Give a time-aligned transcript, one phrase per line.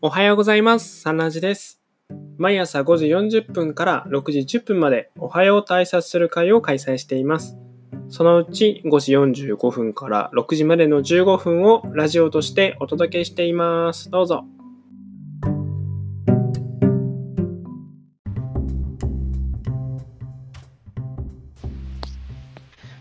[0.00, 1.00] おはようございます。
[1.00, 1.80] サンラジです。
[2.36, 7.56] 毎朝5時40分から6時10分までおはようと挨拶する会を開催しています。
[8.08, 14.08] そのうち5時45分から6時までの15分をラジオとしてお届けしています。
[14.08, 14.44] どうぞ。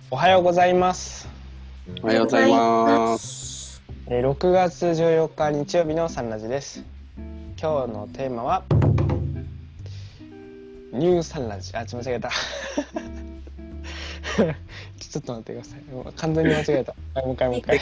[0.10, 1.30] おはようございます。
[2.02, 3.48] おはようございます。
[4.10, 6.97] えー6月14日日曜日のサンラジです。
[7.60, 8.64] 今日のテーマは
[10.94, 11.76] ニューサンラジ。
[11.76, 12.30] あ、ち間違えた。
[15.00, 15.82] ちょっと待ってください。
[15.92, 16.96] もう完全に間違えた。
[17.16, 17.80] はいもう一回もう一回。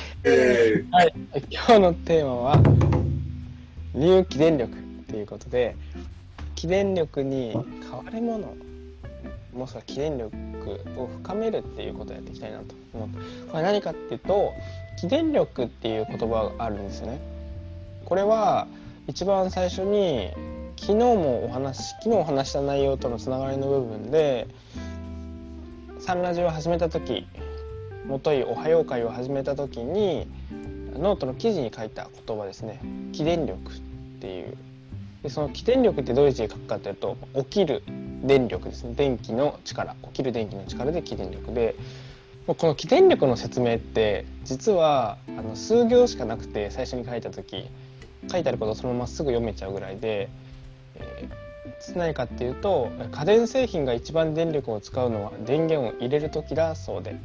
[0.92, 1.14] はい。
[1.50, 2.56] 今日のテーマは
[3.94, 4.74] ニュー気電力
[5.10, 5.76] ということで、
[6.56, 8.48] 気電力に変わり者
[9.54, 10.34] もしくは気電力
[10.98, 13.18] を深めるっていうことをやっていきたいなと思って
[13.52, 14.54] これ何かっていうと
[15.00, 17.20] 気電力っていう言葉があるんですよね
[18.06, 18.68] これは
[19.08, 20.32] 一番最初に
[20.78, 24.48] 昨日もお話昨日お話した内容とのつながりの部分で
[26.00, 27.28] サンラジオを始めた時
[28.08, 30.28] もといおはよう会を始めた時に
[30.98, 32.80] ノートの記事に書いた言葉ですね。
[33.12, 33.80] 気電力っ
[34.22, 34.58] ていう。
[35.24, 37.84] でその気電力ってどういう字で書くかというと起きる
[38.24, 38.94] 電力ですね。
[38.96, 39.96] 電気の力。
[40.04, 41.76] 起きる電気の力で気電力で。
[42.48, 47.68] この気電力の説明って実はあの数行しかなくて最初に書いた時。
[48.30, 50.30] 書いてあることをそのまますぐ読めちゃうぐらいで、
[50.96, 51.46] えー
[51.96, 57.16] 何かっていうと家電製品が一番電力を使うのは電源を入れる時だそうで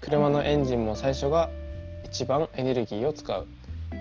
[0.00, 1.50] 車のエンジンも最初が
[2.04, 3.46] 一番エネルギーを使う。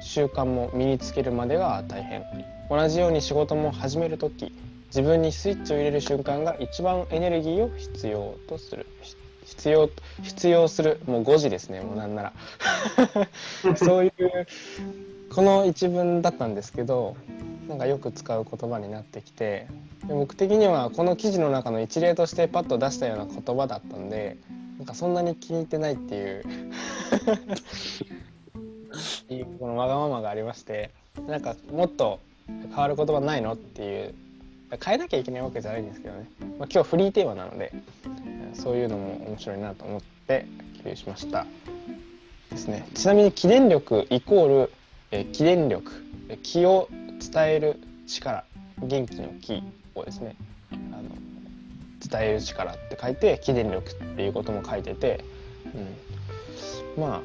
[0.02, 2.24] 習慣も身につけるまでが大変。
[2.70, 4.54] 同じように仕事も始める時
[4.88, 8.86] 自分にスイッチを入れる瞬間が一番エネルギーを必要とする。
[9.46, 9.90] 必要
[10.22, 11.00] 必要する。
[11.06, 11.82] もう5時ですね。
[11.82, 12.34] もうなんなら。
[13.76, 14.14] そういう
[15.38, 17.16] この一文だったんですけど
[17.70, 19.68] なんかよく使う言葉になってきて
[20.08, 24.36] で僕的にはこの記事の中の一例としてパッと出したような言葉だったんで
[24.80, 26.44] なんかそんなに気に入ってないっていう
[29.60, 30.90] このわがままがありまして
[31.28, 34.16] なんかもっと変わる言葉ないのっていう
[34.84, 37.72] 変えなきゃいけないわけじゃないんですけどね、まあ、今日フリーテーマなので
[38.56, 40.48] そういうのも面白いなと思って
[40.80, 41.46] 共有しました。
[42.50, 42.88] ですね。
[42.96, 44.72] ちなみに気電力イコール
[45.12, 45.92] えー気電力
[46.44, 48.44] 気を伝える力
[48.80, 49.64] 元気の気
[49.96, 50.36] をですね
[50.72, 51.04] あの
[52.00, 55.24] 伝える力って書いて気電力っていうことも書いてて、
[56.98, 57.22] うん、まあ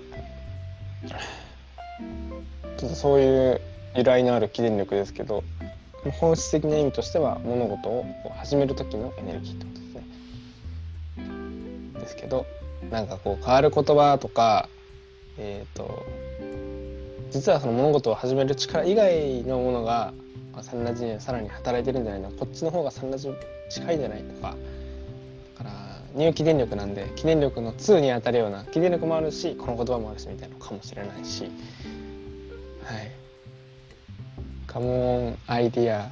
[2.76, 3.60] ちょっとそういう
[3.96, 5.44] 由来のある気電力ですけど
[6.18, 8.06] 本質的な意味としては物事を
[8.36, 10.02] 始める時のエネルギーってことですね。
[12.00, 12.46] ですけど
[12.90, 14.68] なんかこう変わる言葉とか
[15.38, 16.04] えっ、と
[17.32, 20.12] 実はその物事を始める力以外のものが
[20.52, 22.30] まあサンラジにはさらに働いてるんじゃないの。
[22.30, 23.30] こっちの方がサンラジ
[23.70, 24.54] 近いんじゃないとか。
[25.58, 25.70] だから
[26.14, 31.44] 入気電力なんで気電力の2に当たるような気電力もあるしこの言葉もあるしみたいなのかもしれないし。
[31.44, 31.52] はい。
[34.66, 36.10] カモンアイディア。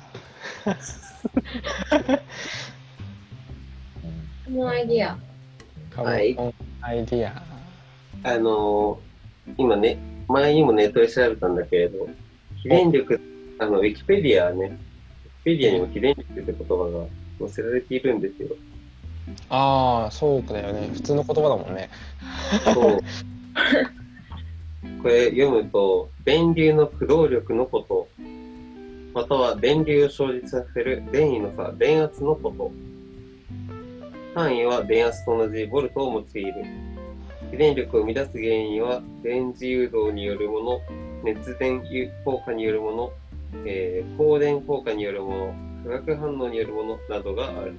[4.50, 5.18] もうアイディア。
[5.94, 6.36] カモンはい
[6.80, 7.42] アイディア。
[8.22, 9.10] あのー
[9.58, 9.98] 今ね、
[10.30, 12.08] 前にもネットで調べたんだけれど、
[12.62, 13.20] 非電力、
[13.58, 14.78] あの、ウィキペディアね、ウィキ
[15.44, 17.06] ペディアにも非電力って言葉が
[17.38, 18.48] 載せられているんですよ。
[19.48, 21.88] ああそうだよね普通の言葉だもんね
[22.74, 22.98] そう。
[25.02, 28.08] これ読むと、電流の駆動力のこと、
[29.14, 32.70] または電流を生じさせる電位の差、電圧のこと。
[34.34, 36.54] 単位は電圧と同じボルトを用いる。
[37.50, 40.80] 非電力を生み出す原因は、電磁誘導によるもの、
[41.24, 41.82] 熱電
[42.24, 43.12] 効果によるもの、
[43.64, 47.78] えー光電効果によるもの、化学反応によるものなどがある。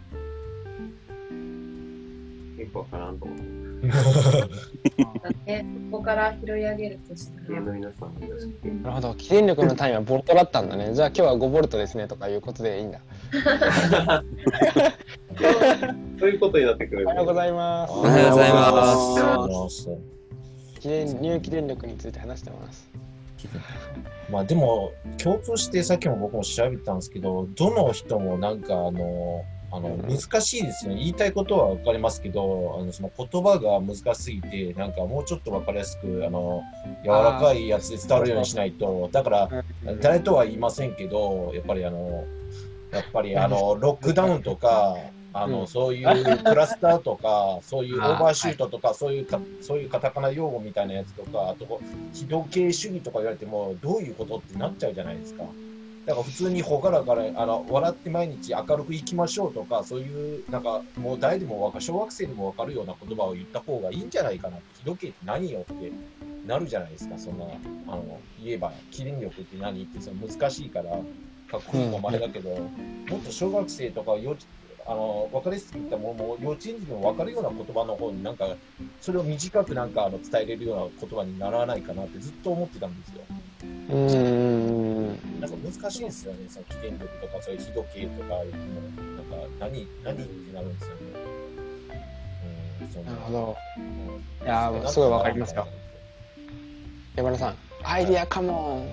[2.57, 3.61] 結構わからんと思う。
[5.47, 7.59] ね、ここから拾い上げるとしたら。
[7.59, 8.65] 皆さんよろしく。
[8.65, 12.99] なるほど気電力の単位はボルトだったんだねじゃあ今日は5ボルトですねとかいうことでいいんだ
[16.19, 17.05] そういうことになってくる。
[17.05, 17.93] おはようございます。
[17.93, 19.89] おはようございます。
[20.79, 22.89] 気電入気電力について話してます。
[24.29, 30.01] まあでも共通してさっきも僕も調べたんですけどどの人もなんかあのあのうん。
[30.07, 30.97] 難しいですよね。
[30.99, 36.63] 言いたいことは分かりますけどあのその言葉が難しすぎてなんかもうちょっと分かりやすくあの
[37.03, 39.49] 柔らかいやつで伝わるようにしないとだから
[40.01, 42.25] 誰とは言いませんけどやっぱりあの
[42.91, 44.97] やっぱりあのロックダウンとか
[45.33, 51.79] あの、うんそういうクラスターとか そういうオーバーシュートとかそういうかそういうカタカナ用語みたいなやつとかあと
[52.13, 55.43] 非同型主義とか言われてもどういうことってなっちゃうじゃないですか。
[56.05, 65.91] だから普通にほがらかなあの笑って毎日明るく生きましょうとかそういうなんかもう誰でもわか小学生でも分かるような言葉を言った方がいいんじゃないかなってひどけって何よって
[66.47, 67.19] なるじゃないですか。
[67.19, 67.45] そんな
[67.87, 70.99] あの言えば記念力って何ってその難しいから
[71.51, 74.45] かっこいいのもあれだけど、もっと小学生とか幼稚
[74.85, 78.55] あの分かりやすく言ったものも幼稚園児でも分かるような言葉の方になんか
[78.99, 83.21] それを短くなんかあの伝えれるような言葉にならないかなってずっと思ってたんですよ。
[83.89, 85.07] うーん。
[85.39, 88.51] なんか難しいんですよね、その記念力とかそういう日時計とかなんか
[89.59, 91.01] 何何ってなるんですよね。
[92.97, 93.55] うん、なるほど。
[93.77, 93.83] うん
[94.43, 95.67] いやーすごいわかりますよ。
[97.15, 98.87] 山田さん、アイディアカモン。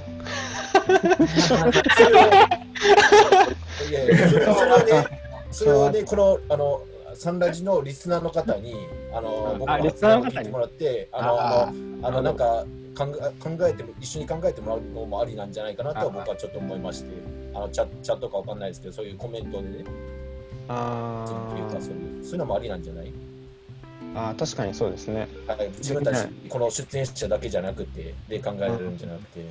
[3.89, 5.18] いやいや、それはね、
[5.51, 6.83] それはね、この、あの、
[7.15, 8.75] サンラジのリスナーの方に、
[9.13, 10.37] あの、僕のあリスナーの方に？
[10.37, 12.65] 聞いてもらって、あの、ああの、あのなんか、
[12.97, 17.11] 考え考えても、一緒に考えてもらうのもありなんじゃないかなと僕はちょっと思いまして、
[17.55, 19.85] あの、チャチャットかわかんないですけど、そういうコメントでね、
[20.69, 23.13] あっていうか、そういう、そういうのもありなんじゃない？
[24.15, 25.29] あー、確かにそうですね。
[25.47, 29.45] はい、自分たち、この出演者だけじゃなくて、で考えるんじゃなくて、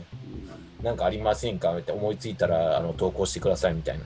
[0.83, 1.75] なんかありませんか？
[1.77, 4.05] って思いついたら、あの、投稿してくださいみたいな。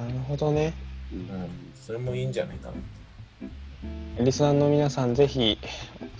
[0.00, 0.74] なるほどね。
[1.12, 4.24] うん、それもいいんじゃないかな。
[4.24, 5.58] リスナーの皆さん、ぜひ、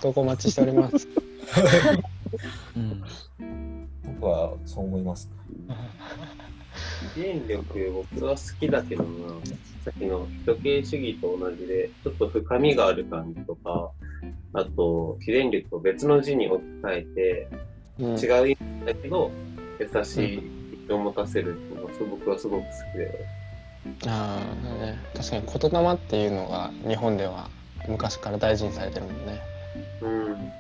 [0.01, 1.09] 投稿お待ちしております。
[2.77, 3.03] うん。
[4.21, 5.31] 僕はそう思います。
[7.15, 9.09] 記念力、僕は好きだけどな、
[9.85, 13.91] さっきの時計主義と同じで、ちょっと深みがある感じとか、
[14.53, 17.49] あと、記念力を別の字に置き換えて、
[17.99, 19.31] うん違う意味だけど、
[19.81, 20.43] 優し
[20.89, 23.27] いを持たせるっていうのが、僕はすごく好きで。
[24.07, 27.49] ああ、ね、確かに言霊っていうのが日本では
[27.89, 29.41] 昔から大事にされてるもんね。
[30.03, 30.27] うん。
[30.27, 30.53] うん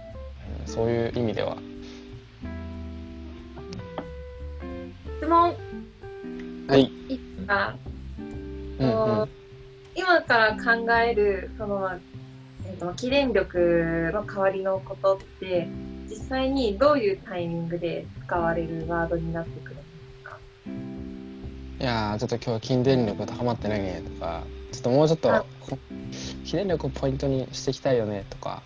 [0.66, 1.56] そういう意味では。
[5.18, 5.54] 質問
[6.68, 6.90] はい。
[7.08, 7.76] いいか、
[8.18, 9.28] うんうん。
[9.94, 11.88] 今から考えるその、
[12.66, 15.68] えー、と記念力の代わりのことって
[16.10, 19.75] 実際にどういうタイミングで使われるワードになってくるんですか？
[21.78, 25.46] いやーちょっと今日は筋電力高まってないねとか、ちょっともうちょっと
[26.44, 28.62] 筋電力をポイントにしていきたいよねとか。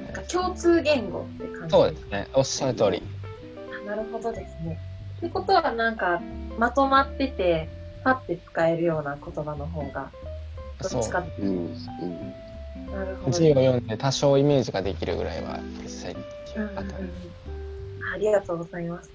[0.00, 2.28] なんか共通言語って感じそうですね。
[2.34, 3.02] おっしゃる通り。
[3.82, 4.78] あなるほどですね。
[5.18, 6.20] ってことはなんか
[6.58, 7.70] まとまってて
[8.04, 10.10] パッて使えるような言葉の方が
[10.82, 11.48] どそうっちかってうん。
[11.48, 12.34] うん。
[12.92, 16.20] なるほど、字を読んで多少イメージができるぐらいは実際に。
[16.56, 17.30] うんうんうん
[18.12, 19.10] ありがとうございます。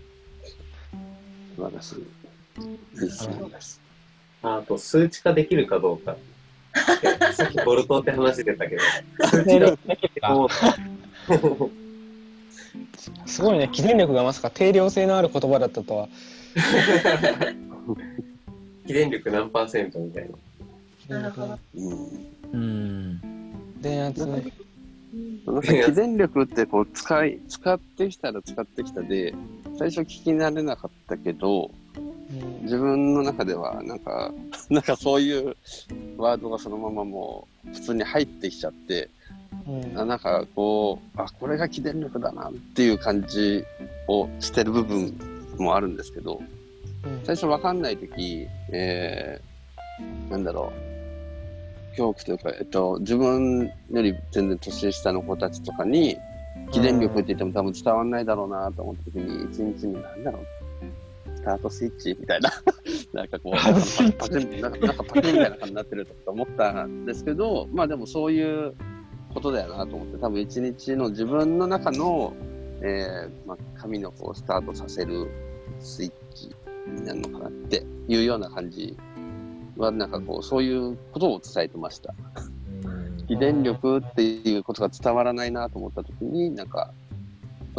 [1.55, 2.24] 素晴らしい。
[2.61, 3.81] いい質問です。
[4.41, 6.15] ああと、数値化できるかどうか。
[7.33, 8.81] さっきボルトって話出たけど、
[9.27, 10.75] 数値化できるかどうか。
[13.25, 13.69] すごいね。
[13.71, 16.07] 記念力がまさか定量性のある言葉だったとは。
[18.87, 20.29] 記念力何パーセントみたい
[21.09, 21.21] な。
[21.21, 21.59] なるほど。
[21.75, 22.21] うん。
[22.53, 23.81] うん。
[23.81, 24.43] 電圧ね。
[25.45, 29.33] なんか記念力ってこう使い、使ってきたら使ってきたで、
[29.77, 31.84] 最初聞き慣れなかったけど、うん
[32.63, 34.33] 自分の中ではなんか、
[34.69, 35.55] なんかそういう
[36.17, 39.09] ワードがそのままもう普通に入ってきちゃって、
[39.67, 39.99] うん。
[39.99, 43.63] あなんかこう、あ、これが記念力だなっていう感じ
[44.07, 45.13] をしてる部分
[45.57, 46.41] もあるんですけど、
[47.23, 56.17] 最初わかんないとき、えー、なんだろう、恐怖というか、えっと、自分より全然年下の子たちとかに、
[56.71, 60.64] 記念力って言っても多分伝わんないだろうなと思ったときに、一日になんだろう、ス
[61.45, 62.51] タートスイッチみたいな、
[63.13, 63.79] なんかこう、なんか
[64.17, 68.73] パチン、なんかなんかパチンみたいな感じになってると思ったんですけど、まあでもそういう
[69.33, 72.33] ことだよなと思って、多分一日の自分の中の、
[72.81, 75.29] えー、まあ、紙のこうスタートさせる
[75.79, 76.49] スイッチ
[76.87, 78.97] になるのかなっていうような感じ
[79.77, 82.15] は、なんかこう、そういうことを伝えてました。
[82.85, 83.27] うん。
[83.27, 86.91] 記念力っていうことが伝わらないなと思ったときに、なんか、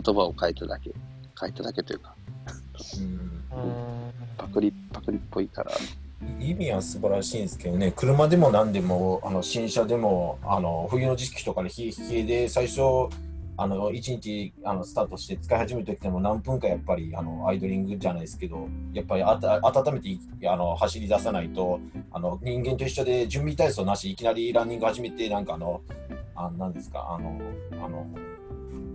[0.00, 0.92] 言葉を変えただけ、
[1.40, 2.14] 変えただけというか、
[2.98, 3.25] うん
[4.36, 5.72] パクリ、パクリっぽいから、
[6.40, 12.80] 意味は素晴らしいんですけどね、車でも何でも、あの新車でも、あの冬の時期とかで冷え冷えで、最初、
[13.58, 21.80] あの1日あのスタートして使い始めるときでも何分かやっぱりあのアイドリングじゃないですけど、やっぱりあた温めてあの走り出さないと
[22.16, 25.82] あの、人間と一緒で準備体操なし、いきなりランニング始めて、なんかあの、
[26.34, 27.38] あなんですか、あの、
[27.72, 28.06] あの、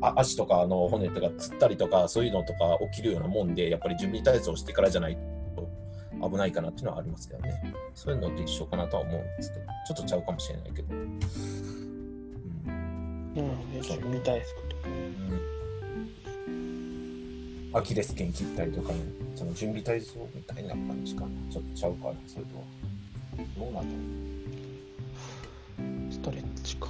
[0.01, 5.17] 足とかの骨とかつったりとか、そういうのとか起きるようなもんで、やっぱり準備体操してからじゃない
[5.55, 5.70] と
[6.29, 7.74] 危ないかなっていうのはありますけどね。
[7.93, 10.93] そういうのと一緒かなとは思うんですけど、ちょっとちゃうかもしれないけど。
[10.93, 11.20] うん
[13.34, 13.46] うん、
[14.12, 14.53] 見たいです。
[17.74, 19.00] アキレス腱切ったりとかね、
[19.34, 21.27] その準備体操みたいな感じかな。
[21.50, 22.63] ちょっとちゃうかな、それとは。
[23.58, 23.86] どうなんだろ
[26.12, 26.89] ストレッチか。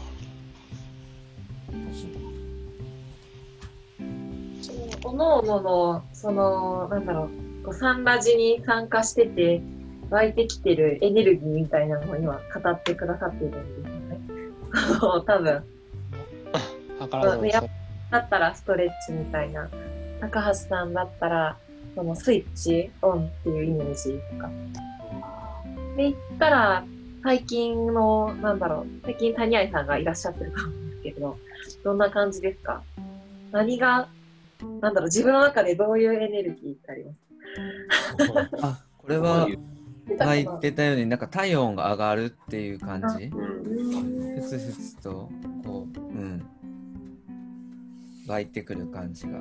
[5.12, 9.62] おのおのの、その、なんだろう、こうサンラジに参加してて、
[10.10, 14.20] 湧いてきてるエネルギーみたいなのを今語ってくださっているんですよね。
[15.26, 15.64] 多分。
[17.00, 17.64] 計らずもや
[18.12, 19.70] だったらストレッチみたいな。
[20.22, 21.58] 高橋さんだったら、
[21.96, 24.50] そのスイッチオンっていうイメージとか。
[25.98, 26.84] で、言ったら、
[27.24, 31.38] 最近の、なんだろう、最近谷愛さんがいらっしゃってるかもですけど、
[31.84, 32.82] どんな感じですか？
[33.52, 34.08] 何が、
[34.82, 37.18] なんだろう、自分の中でどういうエネルギーってあります？
[38.62, 39.60] あ、これはそういう
[40.20, 43.26] 書いてたように、なんか体温が上がるっていう感じ？
[43.26, 45.30] うんふつふつと、
[45.64, 46.44] こう、うん。
[48.28, 49.40] 湧いてくる感じが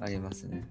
[0.00, 0.64] ありますね。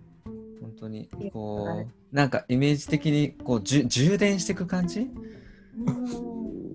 [0.61, 5.09] 本当に、こう、なんかイメージ的に、こう、充電していく感じ？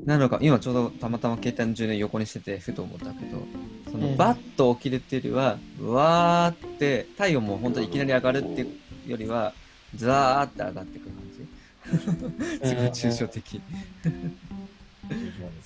[0.04, 3.42] なのか、今ちょうどたまたま携帯の充電横にしてて、ふと思ったけど、
[3.90, 8.64] そのうんバッと起きるっていうよりは、うわーって、体温も本当にいきなり上がるってい
[9.06, 9.54] うよりは、
[9.94, 11.38] ザーって上がっていく感じ。
[12.68, 13.60] すごい抽象的。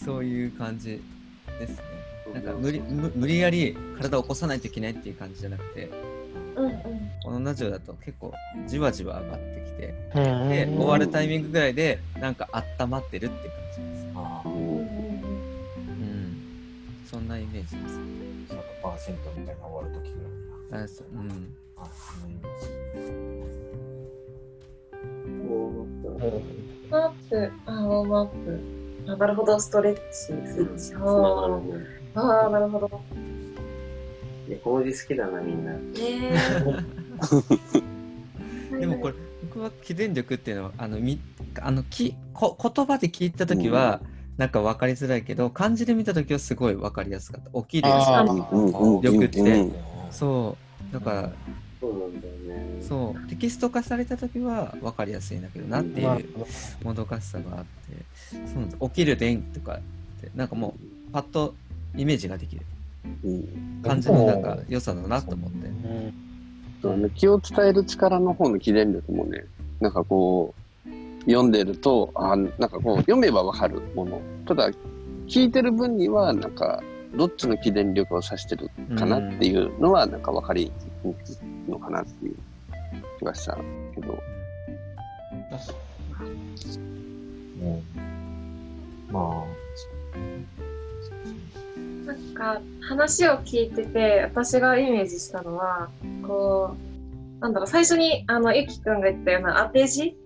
[0.05, 1.03] そういう感じ
[1.59, 1.83] ですね。
[2.35, 5.91] なんか無理無無理やり体を起こさないといけないっていう感じじゃなくて、
[6.57, 6.73] うんうん。
[7.25, 8.33] このラジオだと結構
[8.67, 12.49] じわじわ上がってきて、うんで、終わるタイミングぐらいでなんか
[12.79, 15.02] 温まってるって感じです。
[17.13, 18.01] そんなイメージです。
[18.83, 20.17] あ、100%みたいな終わるときぐ
[20.75, 21.29] らいあそううん。
[21.29, 21.35] な。
[21.77, 23.13] あ、そんなイメージ。
[25.27, 29.13] ウォームアップ、あ、ウォームアップ。
[29.13, 30.95] あ、なるほど、ストレッチ、スイッチ。
[30.95, 32.89] ああー、なるほど。
[34.49, 35.73] 猫文字好きだな、みんな。
[35.73, 35.81] ね
[38.73, 38.79] え。
[38.81, 41.21] でもこれ、僕は起電力っていうのは、あの、み
[41.61, 44.01] あのきこ言葉で聞いたときは、
[44.43, 47.63] なんか分かりづらいけど、漢字で見たときはすごい分かりやすかった。
[47.63, 47.89] 起きる。
[47.89, 49.41] あうんうんうん力って。
[49.41, 49.73] うん。
[50.11, 50.57] そ
[50.91, 50.93] う。
[50.93, 51.33] だから、
[51.81, 52.83] そうなんだよね。
[52.83, 56.27] そう、テキスト化されたときは分かりやすいんだけどなっていう
[56.83, 60.75] もどかしさがあって、そう起きる電とかって、なんかも
[61.09, 61.55] う、パッと
[61.97, 62.63] イメージができる。
[63.23, 63.81] うん。
[63.85, 65.69] 感じのなんか良さだなと思って。
[65.69, 66.15] うん
[66.83, 67.11] そうね。
[67.15, 69.45] 気を伝える力の方の起電力もね、
[69.79, 70.62] なんかこう、
[71.27, 74.21] 読んでると、あなんかこう、読めばわかるもの。
[74.47, 74.71] ただ、
[75.27, 76.83] 聞いてる分には、なんか、
[77.15, 80.73] どっちの起電力を指してるかなっていうのは、なんか分かり
[81.05, 81.19] にく
[81.69, 82.37] いのかなっていう
[83.19, 83.57] 気がした
[83.95, 84.19] けど。
[87.61, 87.83] うん。
[89.13, 89.45] ま
[92.07, 95.91] なんか、話を聞いてて、私がイメージしたのは、
[96.27, 96.75] こ
[97.39, 100.17] う、なんだろう、最初に、あの、ゆきくんが言ったような当て字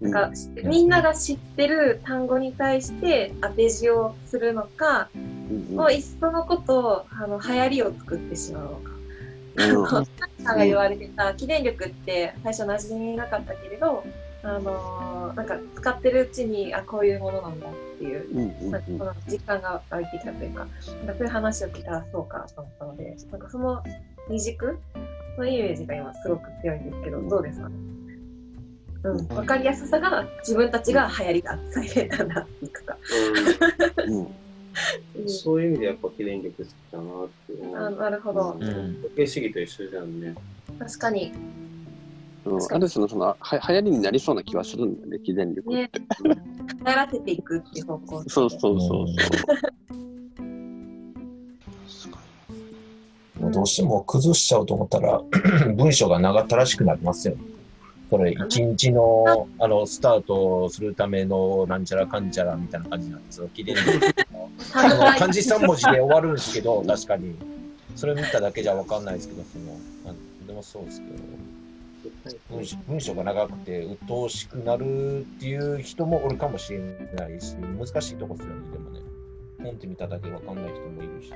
[0.00, 0.30] なんか、
[0.64, 5.28] みんなが知ってる単語に対して当て字をするのか、うん
[5.74, 8.90] もういっそのこと、あの、流行りを作ってしまうのか。
[9.56, 10.04] うん。
[10.44, 14.04] が言われてた起電力って最初馴染みなかったけれど、
[14.42, 18.82] あのーなんか使ってるうちにあこういうものなんだっていう、うんうんなん。
[18.82, 20.74] かその実感が湧いてきたというかなんか
[21.14, 23.82] そういう話を聞いたらそうかと思ったのでなんかその
[24.28, 24.78] 二軸
[25.36, 27.74] のイメージが今すごく強いんですけどどうですかね？
[29.04, 32.96] うん、分かりやすさが自分たちが流行りだ最先端だっていくか、
[35.26, 37.76] そういう意味でやっぱ記念力好きだなっていう。
[37.76, 39.02] あなるほど、うん。
[39.02, 40.34] 時計主義と一緒じゃんね。
[40.78, 41.32] 確かに。
[41.32, 41.58] うん
[42.70, 45.84] ある種のそのは流行りになりそうな気はするんだよね、起電力ね。
[45.84, 45.98] って。
[45.98, 46.38] 流行
[46.84, 48.24] らせていくっていう方向。
[48.26, 49.06] そうそうそうそう。
[53.38, 55.20] あ、もうどうしても崩しちゃおうと思ったら、
[55.76, 57.57] 文章が長ったらしくなりますよね。
[58.10, 63.48] これ、一日の、あの、スタートするための、なんちゃらかんちゃらみたいな感じなんですよ。
[63.54, 63.82] 記念日
[64.74, 67.34] あの漢字3文字で終わるんですけど、確かに。
[67.96, 69.66] それ見ただけじゃわかんないですけど、その、
[70.06, 71.22] なんでもそうですけど。
[72.50, 76.78] 文章文章が長くて鬱陶しくなるっていう人もおるかもしれ
[77.14, 79.00] ないし、難しいとこですよね、でもね。
[79.62, 81.32] 本って見ただけわかんない人もいるし。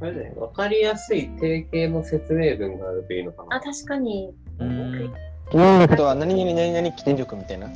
[0.00, 3.56] あれだね、わかりやすい定型の説明文があるといいのかな。
[3.56, 5.12] あ確かにうん。
[5.50, 7.68] 起電力とは何々何々起電力みたいな。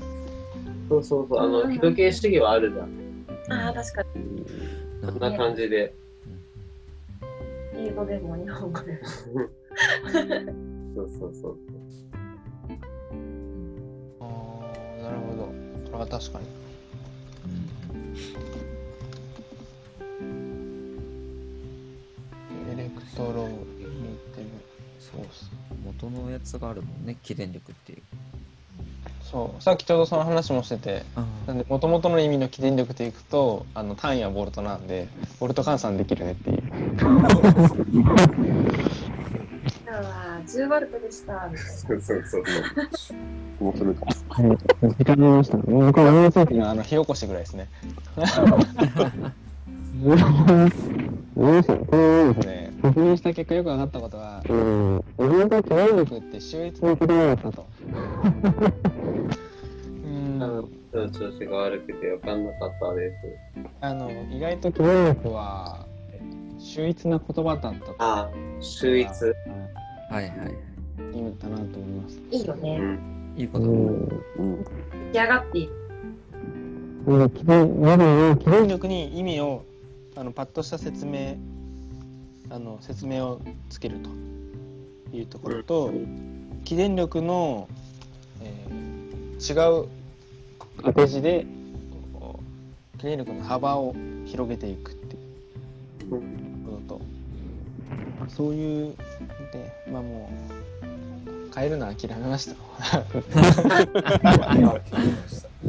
[0.89, 3.03] そうそうそう、あの、うん時計主義はあるじゃん。
[3.51, 4.45] ああ確かに
[5.07, 5.95] こんな感じで。
[7.75, 8.99] 英語でも日本語でも
[10.95, 11.57] そうそうそう。
[14.21, 15.45] ああ、なるほど。
[15.91, 16.47] これは確かに。
[22.73, 23.55] エレクトロミ
[24.37, 24.43] テ
[24.99, 25.51] そうっす
[26.01, 28.03] 元のやつがあるもんね起電力っていう。
[29.23, 29.63] そう。
[29.63, 31.05] さっきちょうどその話もしてて
[31.47, 35.09] なんで元々の意味の起電力でいくとあの単位はボルトなんで
[35.41, 36.63] ボルト換算できるねっていう。
[39.93, 41.51] 今日は10ワルトでした。
[41.57, 42.45] そうそうそう。
[43.61, 43.95] 面白い。
[43.95, 44.07] か
[44.43, 44.59] も。
[44.99, 47.69] 時間見ました僕は思いあの火起こしぐらいですね。
[52.45, 57.67] ね、確認した結果よく分かったことは、うん、日本語起電力って秀逸な言葉だったと。
[60.05, 61.11] うん。
[61.13, 62.45] 調子が悪くて分かん。
[62.45, 63.17] なかったです。
[63.81, 65.87] あの意外と起電力は
[66.59, 67.95] 秀逸な言葉だったと。
[67.99, 68.29] あ、
[68.61, 69.09] 秀逸。
[69.09, 69.33] は
[70.11, 70.73] いはい
[71.15, 72.21] 意味だなと思います。
[72.31, 72.99] いいよね。
[73.37, 74.65] いいことうん。
[75.13, 75.73] 仕上がっている。
[77.07, 79.65] うん、起電まず起電力に意味を
[80.17, 81.37] あのパッとした説明
[82.53, 83.41] あの説明を
[83.71, 84.11] つけると
[85.17, 85.91] いうところと、
[86.65, 87.69] 起電力の、
[88.43, 88.83] えー
[89.43, 89.89] 違う
[90.85, 91.45] 当て字で
[92.99, 93.93] 起電力の幅を
[94.25, 95.19] 広げていくってい
[96.07, 96.21] うこ
[96.89, 97.01] とと
[98.29, 98.95] そういう
[99.53, 100.31] でまあも
[100.81, 102.55] う変えるのは諦めました。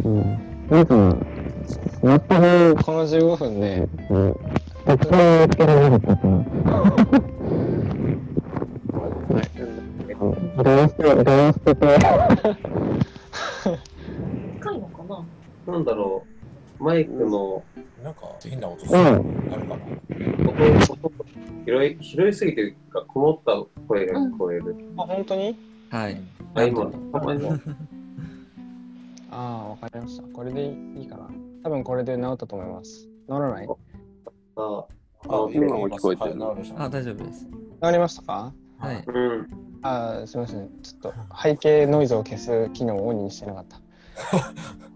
[0.04, 0.22] うん、
[0.70, 1.18] なんか、
[2.02, 4.36] 全くこの15分で、うん、
[4.98, 6.34] たくさん見つけられなかったから。
[9.34, 9.44] はい。
[10.56, 11.88] ガラスと、ガラスとか。
[14.60, 15.26] 深いのかな
[15.74, 16.24] なんだろ
[16.80, 16.84] う。
[16.84, 17.64] マイクの
[18.04, 19.00] なんか変な音うする。
[19.00, 19.24] あん。
[19.24, 19.76] るかな
[20.50, 20.52] 音、
[20.94, 21.12] 音
[21.66, 24.76] 拾い、拾いすぎてるか、こもった声が聞こえる。
[24.98, 25.58] あ、本当に？
[25.90, 26.22] はい
[26.56, 27.50] あ、今、たまに。
[29.32, 30.24] ああ、わかりました。
[30.34, 31.30] これでいいかな。
[31.64, 33.08] 多分これで治ったと思います。
[33.08, 33.68] 治らない？
[33.68, 33.74] 治
[34.56, 34.86] あ、
[35.30, 36.36] あ今も聞こえてる
[36.78, 37.48] あ大丈夫です
[37.92, 38.54] りましたか？
[38.80, 39.48] はいうん。
[39.82, 40.70] ああ、すみません。
[40.82, 43.78] ちょっと背景ノイズを消す機能をオンにしてなかった。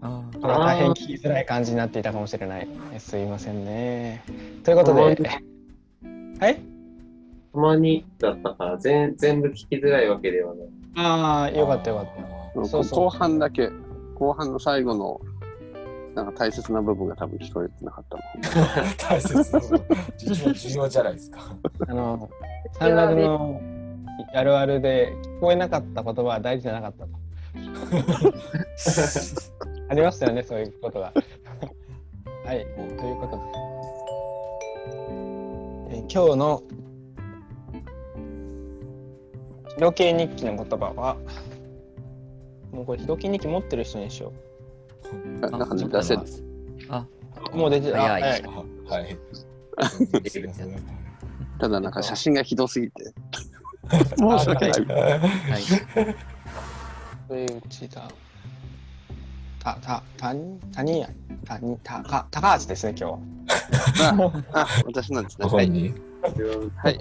[0.00, 2.68] あ大変聞きづらい感じになっていたかもしれない。
[2.94, 4.22] えすいませんね。
[4.64, 5.16] ということで、はい？
[7.52, 10.68] たまにだったから、全全部聞きづらいわけではない。
[10.96, 12.64] ああ、よかったよかった。
[12.66, 13.70] そうそう後半だけ、
[14.14, 15.20] 後半の最後の、
[16.18, 18.22] なんか大切な部分が多分聞こえてなかったの。
[18.98, 21.56] 大切な重要重要じゃないですか。
[21.86, 22.28] あの、
[22.72, 23.60] サンラジの
[24.34, 27.10] あるあるで聞こえなかった言葉は大事じゃなかったと。
[29.90, 31.12] ありましたよね、そういうことが。
[32.44, 33.42] はい、ということで。
[35.90, 36.62] えー今日の
[39.76, 41.16] ヒロケ日記の言葉は、
[42.72, 44.32] もうこれヒロケ日記持ってる人にしよ
[45.42, 46.22] あなんか出せる。
[46.88, 47.06] あ
[47.52, 47.56] う。
[47.56, 48.48] もう出てあ早いあ
[48.92, 49.18] はい。
[51.60, 53.04] ただなんか写真がひどすぎて。
[54.18, 54.86] 申し訳ない。
[54.86, 55.18] は
[55.58, 56.38] い
[57.28, 58.08] 上内田。
[59.62, 61.08] た、た、たに、たにや、
[61.44, 63.22] たに、たか、高橋ですね、今日。
[64.52, 65.46] あ、私なんですね。
[65.46, 65.94] はい。
[66.76, 67.00] はい。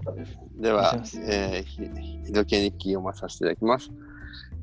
[0.60, 0.96] では
[1.28, 1.82] えー、ひ
[2.26, 3.90] ひどけ日記読まさせていただきます。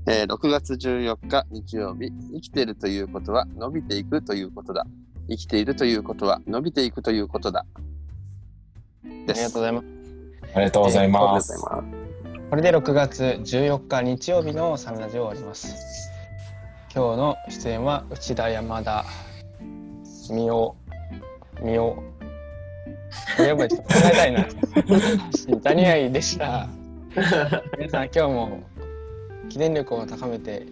[0.06, 4.86] えー、6月14日日曜日、生きているということは伸びていくということだ。
[5.30, 7.64] 生きているということは伸びていくということだ。
[9.04, 9.42] ありです。
[9.44, 9.86] がとうございます。
[10.54, 11.52] ありがとうございまありす。
[11.52, 12.00] がとうございま
[12.42, 12.50] す。
[12.50, 16.10] これで6月14日日曜日のサンラジオを終わります。
[16.94, 19.04] 今日の出演は内田山田、
[20.30, 20.76] みお、
[21.62, 22.02] みお。
[23.38, 24.46] やっぱりちょっと考えたいな。
[25.64, 26.68] 谷愛でした。
[27.78, 28.62] 皆さん今日も
[29.54, 30.66] 記念力を高めて、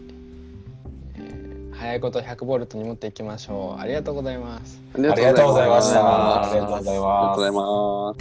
[1.15, 3.81] えー早いこと100ボルトに持っていきましょう。
[3.81, 4.83] ありがとうございます。
[4.93, 6.51] ありがとうございました。
[6.51, 6.83] ありがとうご。
[6.83, 8.15] ざいま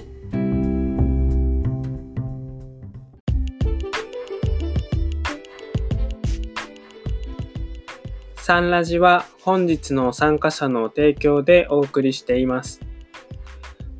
[8.38, 8.44] す。
[8.44, 12.82] サンラジは本日の参加者の提供でお送りしています。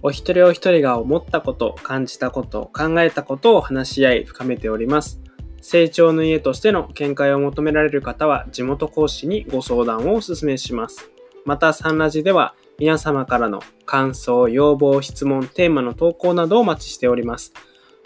[0.04, 5.22] お一人お一人が思ったこと、感じたこと、考えたことを話し合い深めております。
[5.62, 11.12] 成長の家としての見解を求められる方は地元講師にご相談をお勧めします。
[11.46, 17.54] またサンラジでは皆様からの感想、要望、質問、テーマの投稿などをお待ちしております。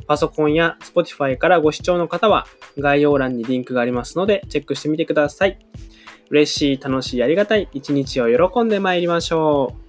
[0.08, 2.46] パソコンや Spotify からご視聴の方は
[2.78, 5.58] 概要欄にリンクがありますのでチェックしてみてください。
[6.30, 9.85] 嬉しい、楽しい、ありがたい一日を喜んで参りましょう。